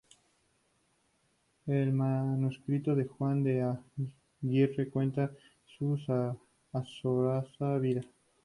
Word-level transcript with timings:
El 1.67 1.93
manuscrito 1.93 2.95
de 2.95 3.05
Juan 3.05 3.43
de 3.43 3.61
Aguirre 4.41 4.89
cuenta 4.89 5.29
su 5.77 5.93
azarosa 6.73 7.77
vida. 7.77 8.01